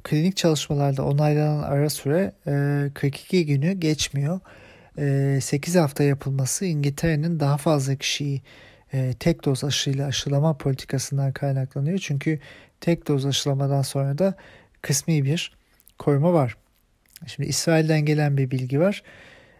[0.03, 4.39] klinik çalışmalarda onaylanan ara süre e, 42 günü geçmiyor.
[4.97, 8.41] E, 8 hafta yapılması İngiltere'nin daha fazla kişiyi
[8.93, 11.97] e, tek doz aşıyla aşılama politikasından kaynaklanıyor.
[11.97, 12.39] Çünkü
[12.81, 14.33] tek doz aşılamadan sonra da
[14.81, 15.57] kısmi bir
[15.99, 16.57] koruma var.
[17.27, 19.03] Şimdi İsrail'den gelen bir bilgi var.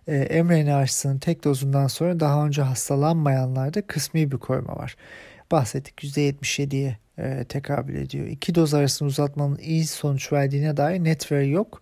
[0.07, 4.95] E, mRNA aşısının tek dozundan sonra daha önce hastalanmayanlarda kısmi bir koruma var.
[5.51, 8.27] Bahsettik %77'ye e, tekabül ediyor.
[8.27, 11.81] İki doz arasını uzatmanın iyi sonuç verdiğine dair net veri yok.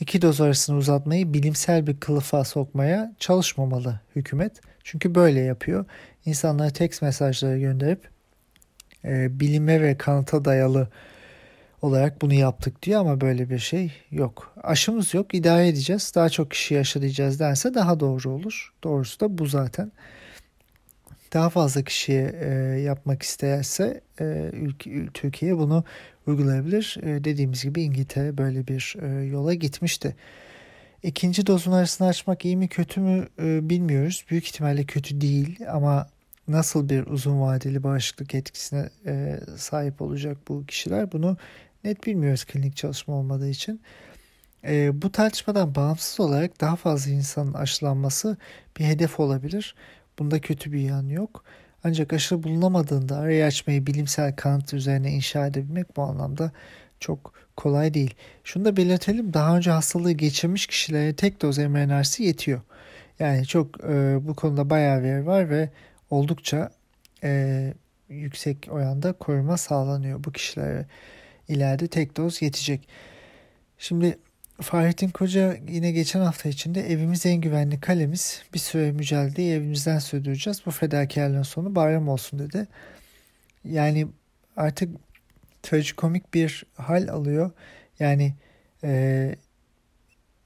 [0.00, 4.60] İki doz arasını uzatmayı bilimsel bir kılıfa sokmaya çalışmamalı hükümet.
[4.84, 5.84] Çünkü böyle yapıyor.
[6.26, 8.08] İnsanlara tekst mesajları gönderip
[9.04, 10.88] e, bilime ve kanıta dayalı
[11.82, 14.54] olarak bunu yaptık diyor ama böyle bir şey yok.
[14.62, 18.72] Aşımız yok idare edeceğiz daha çok kişi aşılayacağız dense daha doğru olur.
[18.84, 19.92] Doğrusu da bu zaten
[21.32, 22.48] daha fazla kişiye e,
[22.80, 25.84] yapmak isterse e, ülke, Türkiye bunu
[26.26, 26.96] uygulayabilir.
[27.02, 30.16] E, dediğimiz gibi İngiltere böyle bir e, yola gitmişti.
[31.02, 34.24] İkinci dozun arasını açmak iyi mi kötü mü e, bilmiyoruz.
[34.30, 36.06] Büyük ihtimalle kötü değil ama
[36.48, 41.36] nasıl bir uzun vadeli bağışıklık etkisine e, sahip olacak bu kişiler bunu
[41.84, 43.80] net bilmiyoruz klinik çalışma olmadığı için.
[44.64, 48.36] E, bu tartışmadan bağımsız olarak daha fazla insanın aşılanması
[48.78, 49.74] bir hedef olabilir.
[50.22, 51.44] Bunda kötü bir yan yok.
[51.84, 56.52] Ancak aşı bulunamadığında arayı açmayı bilimsel kanıt üzerine inşa edebilmek bu anlamda
[57.00, 58.14] çok kolay değil.
[58.44, 62.60] Şunu da belirtelim daha önce hastalığı geçirmiş kişilere tek doz mRNA'sı yetiyor.
[63.18, 65.70] Yani çok e, bu konuda bayağı veri var ve
[66.10, 66.70] oldukça
[67.24, 67.74] e,
[68.08, 70.86] yüksek oranda koruma sağlanıyor bu kişilere.
[71.48, 72.88] ileride tek doz yetecek.
[73.78, 74.18] Şimdi
[74.60, 78.42] Fahrettin Koca yine geçen hafta içinde evimiz en güvenli kalemiz.
[78.54, 80.66] Bir süre mücadeleyi evimizden sürdüreceğiz.
[80.66, 82.66] Bu fedakarlığın sonu bayram olsun dedi.
[83.64, 84.06] Yani
[84.56, 84.96] artık
[85.62, 87.50] trajikomik bir hal alıyor.
[87.98, 88.34] Yani
[88.84, 89.34] e,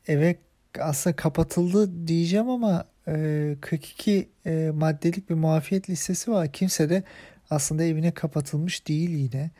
[0.08, 0.36] eve
[0.80, 6.52] aslında kapatıldı diyeceğim ama e, 42 e, maddelik bir muafiyet listesi var.
[6.52, 7.02] Kimse de
[7.50, 9.50] aslında evine kapatılmış değil yine.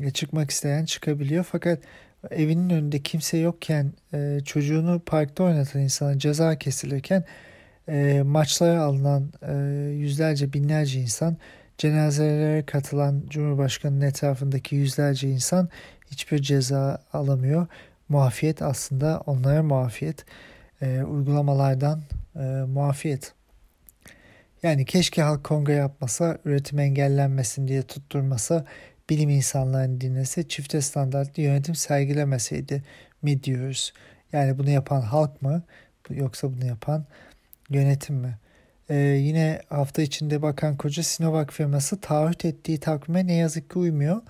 [0.00, 1.78] E, çıkmak isteyen çıkabiliyor fakat
[2.30, 7.24] evinin önünde kimse yokken e, çocuğunu parkta oynatan insana ceza kesilirken
[7.88, 9.54] e, maçlara alınan e,
[9.90, 11.36] yüzlerce binlerce insan
[11.78, 15.68] cenazelere katılan Cumhurbaşkanı'nın etrafındaki yüzlerce insan
[16.10, 17.66] hiçbir ceza alamıyor.
[18.08, 20.24] Muafiyet aslında onlara muafiyet.
[20.82, 22.02] E, uygulamalardan
[22.36, 23.32] e, muafiyet.
[24.62, 28.64] Yani keşke halk kongre yapmasa, üretim engellenmesin diye tutturmasa,
[29.10, 32.82] bilim insanlarını dinlese, çifte standartlı yönetim sergilemeseydi
[33.22, 33.92] mi diyoruz.
[34.32, 35.62] Yani bunu yapan halk mı
[36.10, 37.04] yoksa bunu yapan
[37.70, 38.38] yönetim mi?
[38.90, 44.22] Ee, yine hafta içinde Bakan Koca Sinovac firması taahhüt ettiği takvime ne yazık ki uymuyor.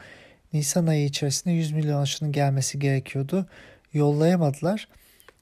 [0.52, 3.46] Nisan ayı içerisinde 100 milyon aşının gelmesi gerekiyordu.
[3.92, 4.88] Yollayamadılar.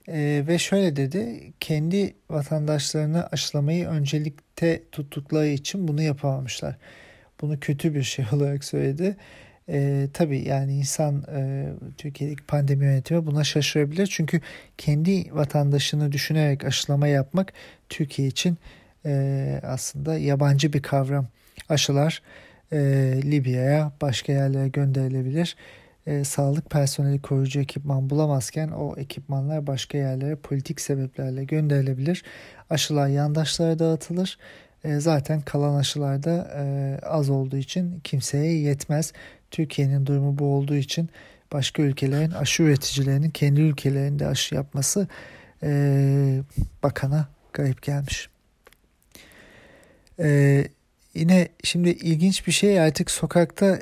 [0.08, 6.76] Ee, ve şöyle dedi, kendi vatandaşlarını aşılamayı öncelikte tuttukları için bunu yapamamışlar
[7.40, 9.16] bunu kötü bir şey olarak söyledi.
[9.68, 11.68] E, tabii yani insan e,
[11.98, 14.06] Türkiye'deki pandemi yönetimi buna şaşırabilir.
[14.06, 14.40] Çünkü
[14.78, 17.52] kendi vatandaşını düşünerek aşılama yapmak
[17.88, 18.58] Türkiye için
[19.06, 21.26] e, aslında yabancı bir kavram.
[21.68, 22.22] Aşılar
[22.72, 22.78] e,
[23.22, 25.56] Libya'ya başka yerlere gönderilebilir.
[26.06, 32.22] e, sağlık personeli koruyucu ekipman bulamazken o ekipmanlar başka yerlere politik sebeplerle gönderilebilir.
[32.70, 34.38] Aşılar yandaşlara dağıtılır.
[34.84, 39.12] E, zaten kalan aşılar da e, az olduğu için kimseye yetmez.
[39.50, 41.08] Türkiye'nin durumu bu olduğu için
[41.52, 45.08] başka ülkelerin aşı üreticilerinin kendi ülkelerinde aşı yapması
[45.62, 46.42] e,
[46.82, 48.28] bakana garip gelmiş.
[50.18, 50.64] E,
[51.14, 53.78] Yine şimdi ilginç bir şey artık sokakta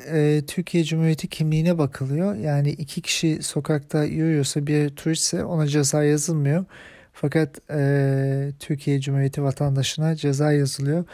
[0.47, 2.35] Türkiye Cumhuriyeti kimliğine bakılıyor.
[2.35, 6.65] Yani iki kişi sokakta yürüyorsa bir turistse ona ceza yazılmıyor.
[7.13, 11.05] Fakat e, Türkiye Cumhuriyeti vatandaşına ceza yazılıyor.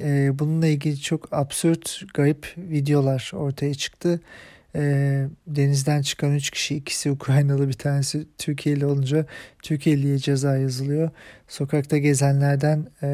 [0.00, 4.20] E, bununla ilgili çok absürt, garip videolar ortaya çıktı.
[4.76, 4.82] E,
[5.46, 9.26] denizden çıkan üç kişi ikisi Ukraynalı bir tanesi Türkiye'li olunca
[9.62, 11.10] Türkiye'liye ceza yazılıyor.
[11.48, 13.06] Sokakta gezenlerden e,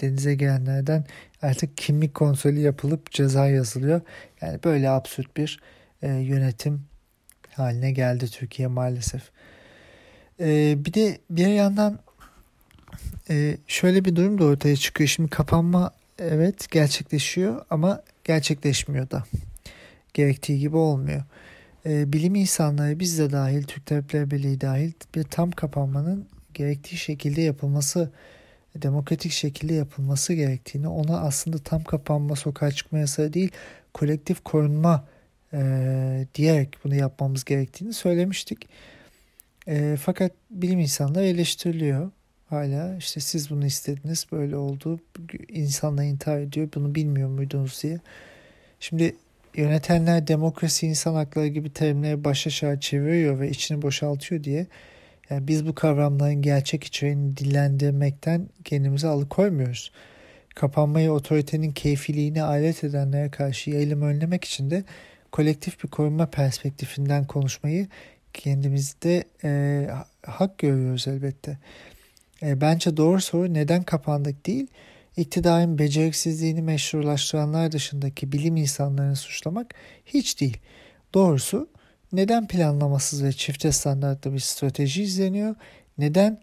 [0.00, 1.04] denize gelenlerden
[1.42, 4.00] artık kimlik kontrolü yapılıp ceza yazılıyor.
[4.40, 5.60] Yani böyle absürt bir
[6.02, 6.80] e, yönetim
[7.50, 9.22] haline geldi Türkiye maalesef.
[10.40, 11.98] E, bir de bir yandan
[13.30, 15.08] e, şöyle bir durum da ortaya çıkıyor.
[15.08, 19.24] Şimdi kapanma evet gerçekleşiyor ama gerçekleşmiyor da
[20.14, 21.22] gerektiği gibi olmuyor.
[21.86, 27.40] E, bilim insanları biz de dahil, Türk Tabipler Birliği dahil bir tam kapanmanın gerektiği şekilde
[27.40, 28.10] yapılması,
[28.76, 33.50] demokratik şekilde yapılması gerektiğini, ona aslında tam kapanma, sokağa çıkma yasağı değil,
[33.94, 35.04] kolektif korunma
[35.52, 38.68] e, diyerek bunu yapmamız gerektiğini söylemiştik.
[39.70, 42.10] E, fakat bilim insanları eleştiriliyor
[42.48, 42.96] hala.
[42.96, 45.00] işte siz bunu istediniz, böyle oldu.
[45.48, 48.00] İnsanlar intihar ediyor, bunu bilmiyor muydunuz diye.
[48.80, 49.16] Şimdi
[49.54, 54.66] yönetenler demokrasi, insan hakları gibi terimleri baş aşağı çeviriyor ve içini boşaltıyor diye
[55.30, 59.92] yani biz bu kavramların gerçek içeriğini dillendirmekten kendimizi alıkoymuyoruz.
[60.54, 64.84] Kapanmayı otoritenin keyfiliğine alet edenlere karşı yayılım önlemek için de
[65.32, 67.86] kolektif bir korunma perspektifinden konuşmayı
[68.34, 69.86] kendimizde e,
[70.26, 71.58] hak görüyoruz elbette.
[72.42, 74.66] E, bence doğru soru neden kapandık değil,
[75.16, 79.74] iktidarın beceriksizliğini meşrulaştıranlar dışındaki bilim insanlarını suçlamak
[80.06, 80.58] hiç değil.
[81.14, 81.68] Doğrusu
[82.12, 85.54] neden planlamasız ve çifte standartlı bir strateji izleniyor?
[85.98, 86.40] Neden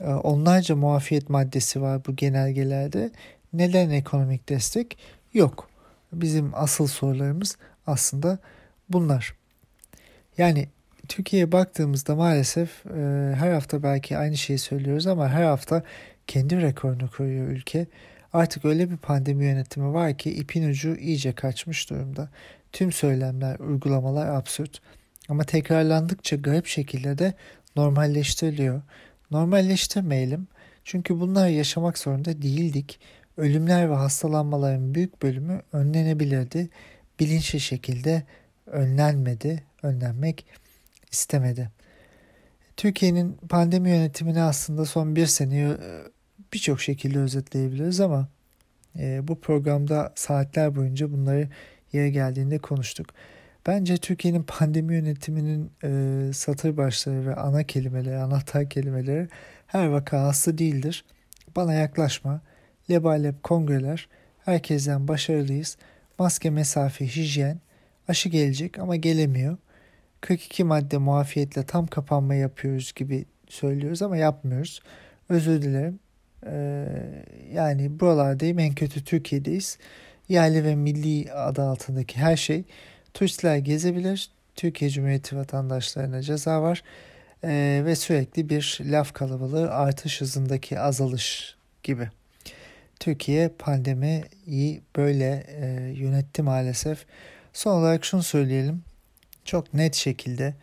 [0.00, 3.10] e, onlarca muafiyet maddesi var bu genelgelerde?
[3.52, 4.98] Neden ekonomik destek
[5.32, 5.70] yok?
[6.12, 8.38] Bizim asıl sorularımız aslında
[8.88, 9.34] bunlar.
[10.38, 10.68] Yani
[11.10, 12.90] Türkiye'ye baktığımızda maalesef e,
[13.34, 15.82] her hafta belki aynı şeyi söylüyoruz ama her hafta
[16.26, 17.86] kendi rekorunu koyuyor ülke.
[18.32, 22.28] Artık öyle bir pandemi yönetimi var ki ipin ucu iyice kaçmış durumda.
[22.72, 24.80] Tüm söylemler, uygulamalar absürt.
[25.28, 27.34] Ama tekrarlandıkça garip şekilde de
[27.76, 28.82] normalleştiriliyor.
[29.30, 30.48] Normalleştirmeyelim.
[30.84, 33.00] Çünkü bunlar yaşamak zorunda değildik.
[33.36, 36.68] Ölümler ve hastalanmaların büyük bölümü önlenebilirdi.
[37.20, 38.22] Bilinçli şekilde
[38.66, 40.46] önlenmedi, önlenmek
[41.12, 41.70] istemedi.
[42.76, 45.76] Türkiye'nin pandemi yönetimini aslında son bir seneyi e,
[46.52, 48.28] birçok şekilde özetleyebiliriz ama
[48.98, 51.48] e, bu programda saatler boyunca bunları
[51.92, 53.06] yere geldiğinde konuştuk.
[53.66, 59.28] Bence Türkiye'nin pandemi yönetiminin e, satır başları ve ana kelimeleri, anahtar kelimeleri
[59.66, 61.04] her vaka hasta değildir.
[61.56, 62.40] Bana yaklaşma,
[62.90, 64.08] lebalep kongreler,
[64.44, 65.76] herkesten başarılıyız,
[66.18, 67.60] maske, mesafe, hijyen,
[68.08, 69.56] aşı gelecek ama gelemiyor.
[70.20, 74.80] 42 madde muafiyetle tam kapanma yapıyoruz gibi söylüyoruz ama yapmıyoruz.
[75.28, 76.00] Özür dilerim.
[76.46, 76.86] Ee,
[77.52, 79.78] yani buralardayım en kötü Türkiye'deyiz.
[80.28, 82.64] Yerli ve milli adı altındaki her şey
[83.14, 84.30] Turistler gezebilir.
[84.56, 86.82] Türkiye Cumhuriyeti vatandaşlarına ceza var.
[87.44, 92.08] Ee, ve sürekli bir laf kalabalığı artış hızındaki azalış gibi.
[93.00, 95.66] Türkiye pandemiyi böyle e,
[95.96, 97.06] yönetti maalesef.
[97.52, 98.82] Son olarak şunu söyleyelim.
[99.44, 100.54] Çok net şekilde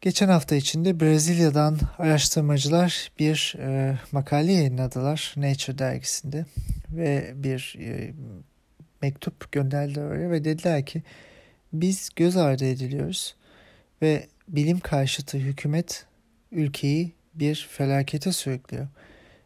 [0.00, 6.46] geçen hafta içinde Brezilya'dan araştırmacılar bir e, makale yayınladılar Nature dergisinde
[6.90, 8.12] ve bir e,
[9.02, 11.02] mektup gönderdiler oraya ve dediler ki
[11.72, 13.34] biz göz ardı ediliyoruz
[14.02, 16.06] ve bilim karşıtı hükümet
[16.52, 18.88] ülkeyi bir felakete sürüklüyor.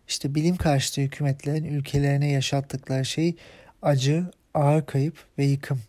[0.08, 3.34] İşte bilim karşıtı hükümetlerin ülkelerine yaşattıkları şey
[3.82, 5.80] acı, ağır kayıp ve yıkım.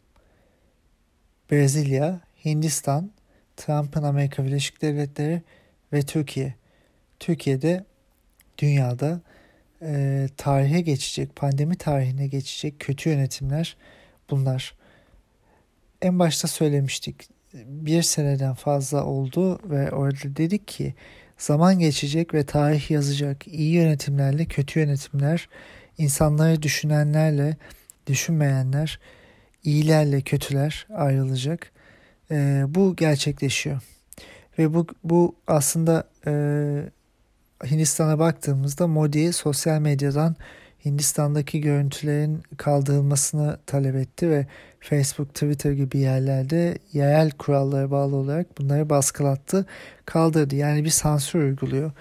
[1.52, 3.12] Brezilya, Hindistan,
[3.58, 5.42] Trump'ın Amerika Birleşik Devletleri
[5.94, 6.54] ve Türkiye.
[7.20, 7.86] Türkiye'de
[8.58, 9.22] dünyada
[9.82, 13.78] e, tarihe geçecek, pandemi tarihine geçecek kötü yönetimler
[14.30, 14.76] bunlar.
[16.02, 20.94] En başta söylemiştik bir seneden fazla oldu ve orada dedik ki
[21.38, 23.48] zaman geçecek ve tarih yazacak.
[23.48, 25.50] İyi yönetimlerle kötü yönetimler,
[25.98, 27.58] insanları düşünenlerle
[28.08, 29.00] düşünmeyenler,
[29.64, 31.72] iyilerle kötüler ayrılacak.
[32.32, 33.82] E, bu gerçekleşiyor.
[34.60, 36.32] Ve bu, bu aslında e,
[37.72, 40.36] Hindistan'a baktığımızda Modi sosyal medyadan
[40.86, 44.48] Hindistan'daki görüntülerin kaldırılmasını talep etti ve
[44.80, 49.66] Facebook, Twitter gibi yerlerde yerel kurallara bağlı olarak bunları baskılattı,
[50.06, 50.56] kaldırdı.
[50.56, 51.92] Yani bir sansür uyguluyor.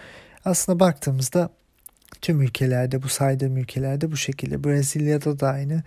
[0.45, 1.51] Aslında baktığımızda
[2.21, 4.65] tüm ülkelerde, bu saydığım ülkelerde bu şekilde.
[4.65, 5.83] Brezilya'da da aynı.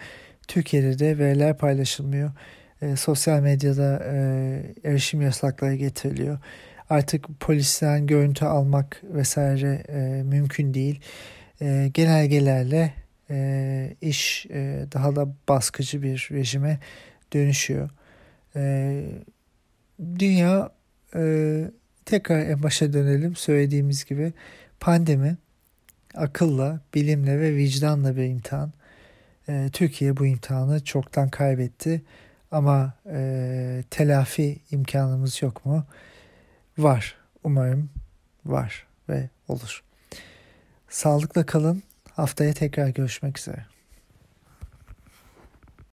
[0.52, 2.32] Türkiye'de de veriler paylaşılmıyor.
[2.82, 4.14] E, sosyal medyada e,
[4.84, 6.40] erişim yasakları getiriliyor.
[6.90, 11.02] Artık polisten görüntü almak vesaire e, mümkün değil.
[11.62, 12.94] E, genelgelerle
[13.30, 16.80] e, iş e, daha da baskıcı bir rejime
[17.34, 17.90] dönüşüyor.
[18.56, 19.04] E,
[20.20, 20.70] dünya
[21.16, 21.22] e,
[22.06, 24.34] tekrar en başa dönelim söylediğimiz gibi
[24.80, 25.38] pandemi
[26.16, 28.74] akılla, bilimle ve vicdanla bir imtihan.
[29.50, 32.02] E, Türkiye bu imtihanı çoktan kaybetti
[32.52, 35.86] ama e, telafi imkanımız yok mu?
[36.78, 37.16] Var.
[37.44, 37.90] Umarım
[38.46, 39.84] var ve olur.
[40.90, 41.84] Sağlıkla kalın.
[42.12, 43.66] Haftaya tekrar görüşmek üzere.